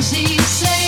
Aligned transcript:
she's 0.00 0.46
said 0.46 0.87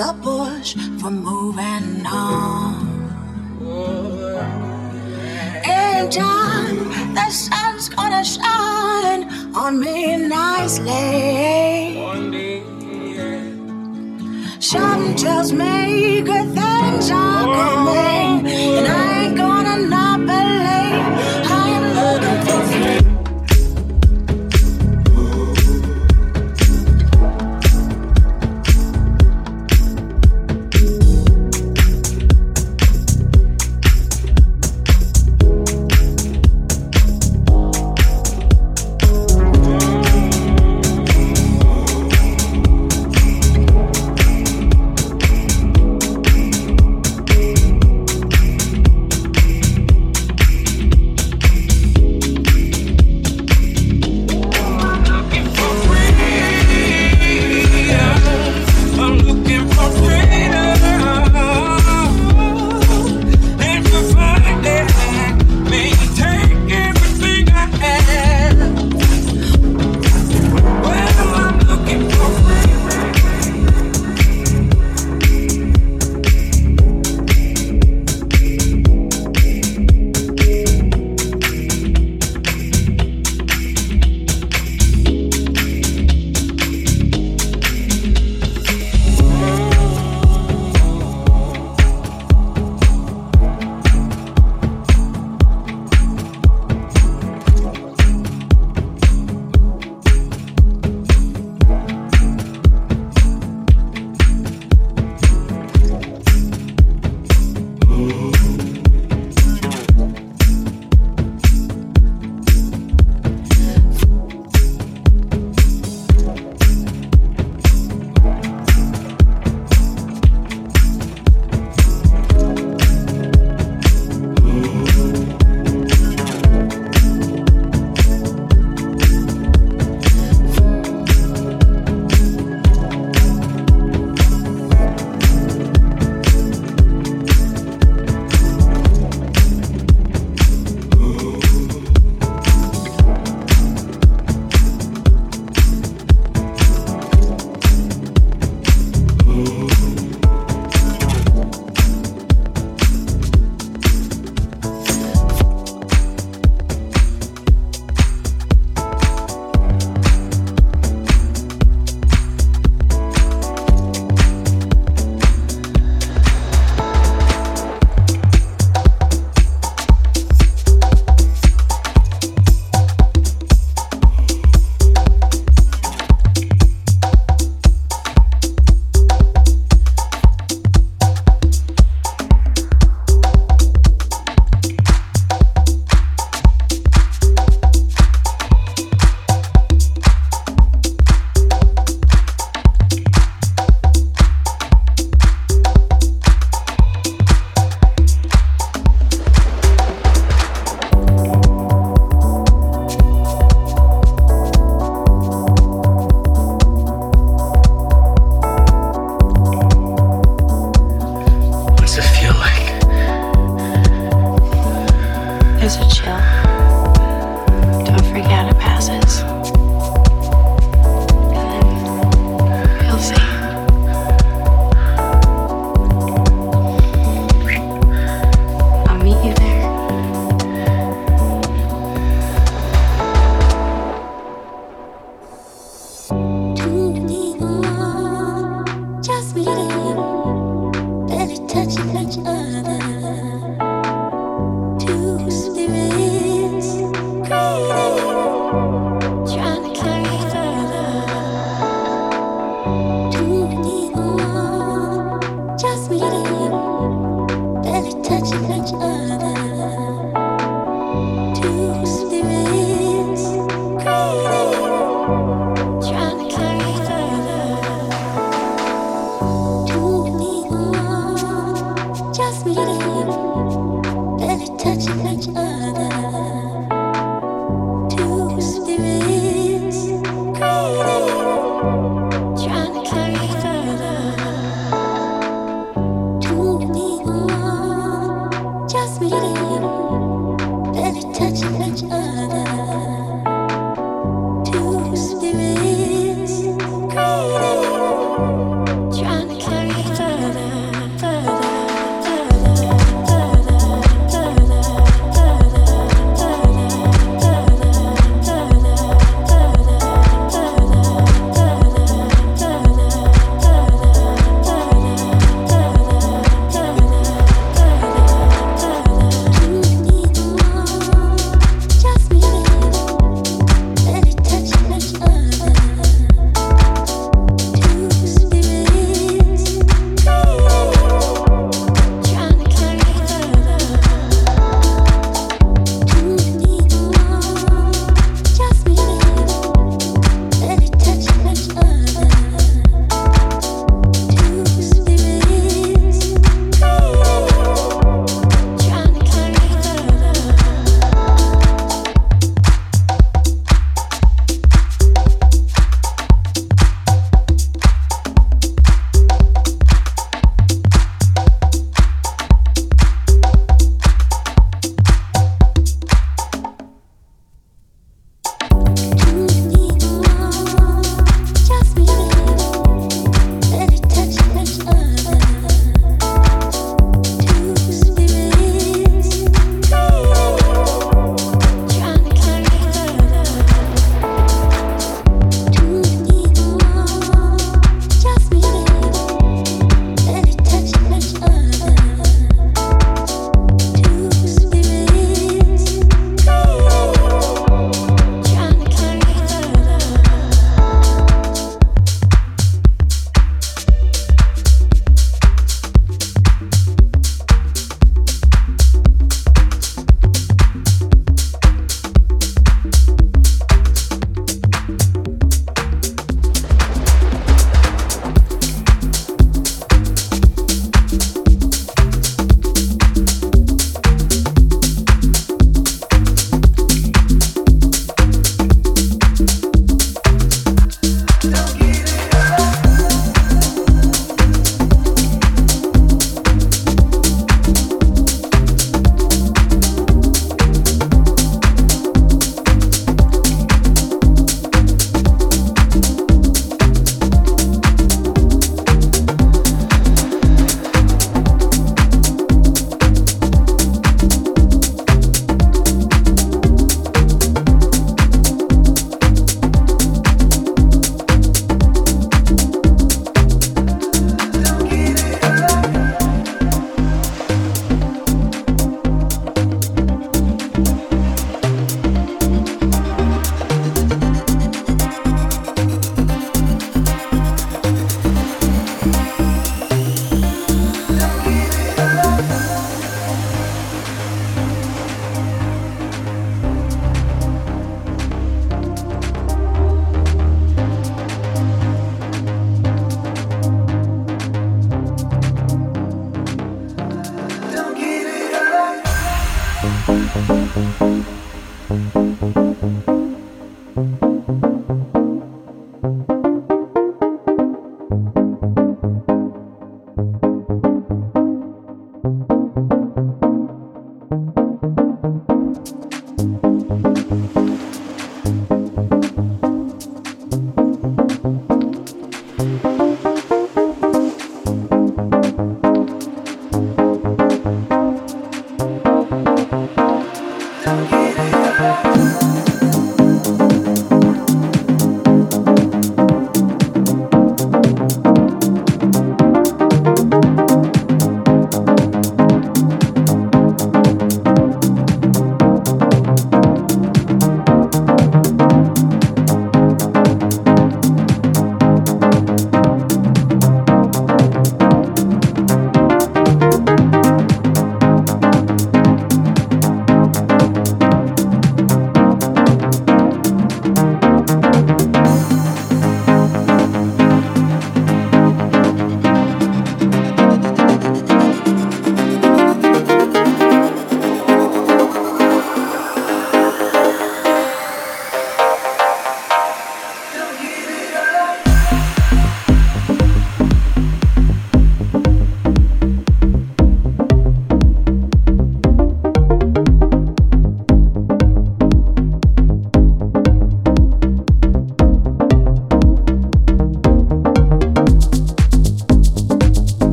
a 0.00 0.14
push 0.14 0.74
for 1.00 1.10
moving 1.10 1.39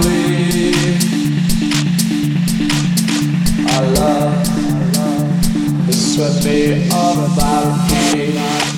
Please, 0.00 1.04
I 3.66 3.80
love. 3.94 5.86
This 5.86 6.18
would 6.18 6.44
me 6.44 6.88
all 6.90 7.24
about 7.24 7.90
me. 8.12 8.73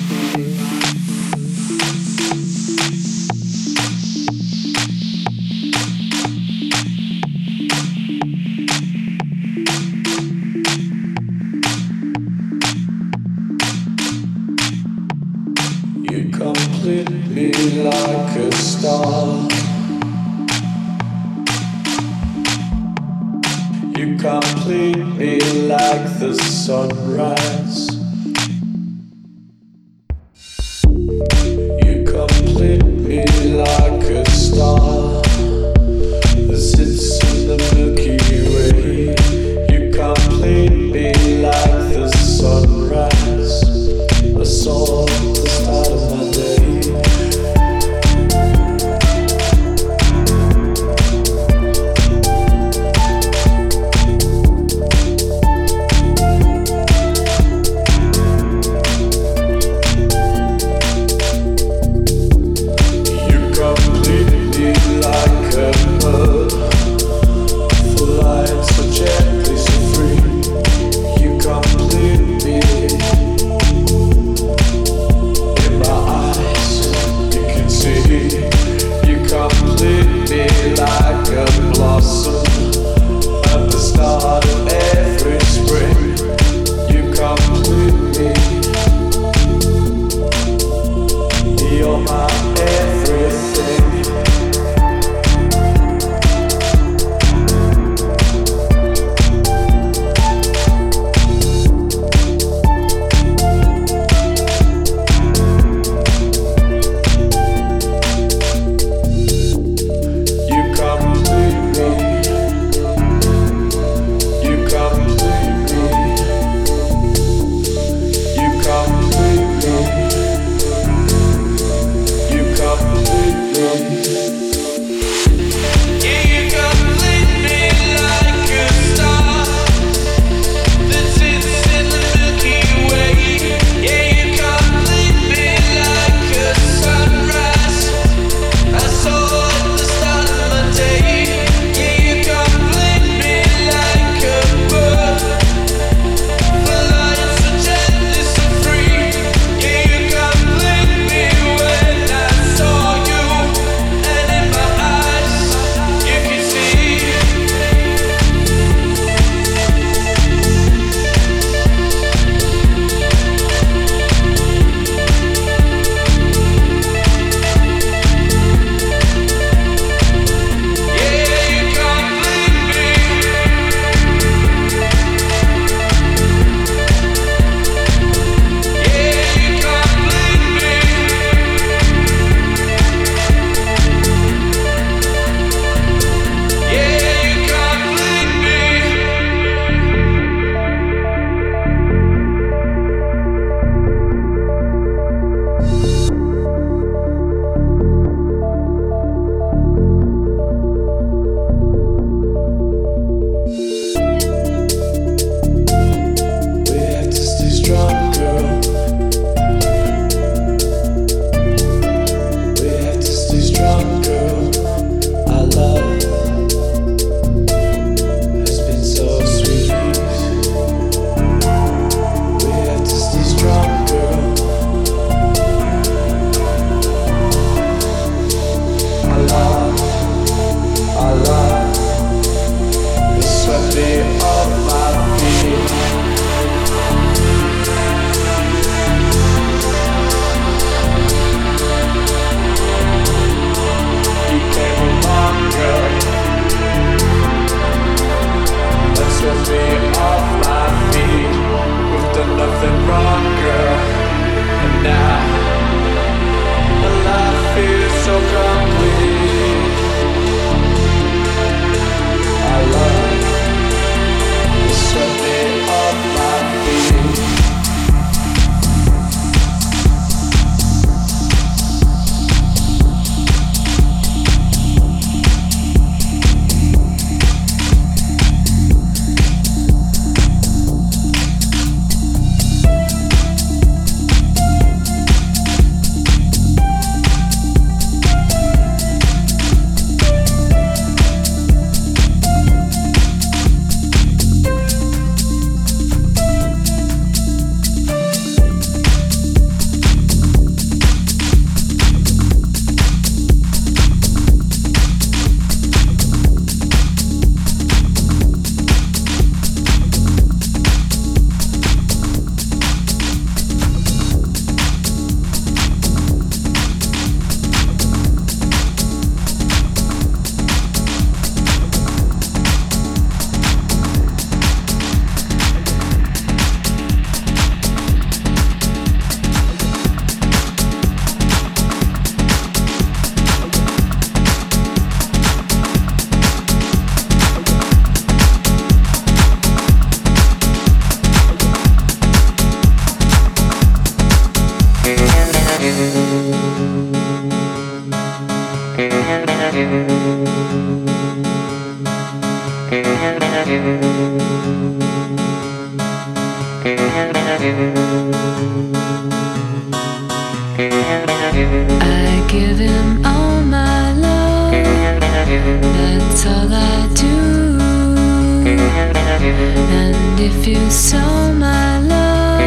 And 368.49 370.19
if 370.19 370.47
you 370.47 370.69
saw 370.69 371.31
my 371.33 371.79
love, 371.79 372.41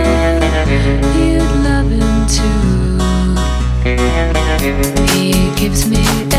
you'd 1.16 1.42
love 1.64 1.90
him 1.90 2.26
too. 2.26 2.98
He 5.12 5.50
gives 5.60 5.86
me 5.86 6.29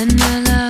and 0.00 0.16
my 0.16 0.38
love. 0.40 0.67